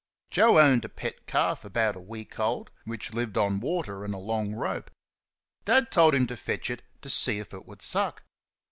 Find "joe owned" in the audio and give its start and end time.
0.31-0.83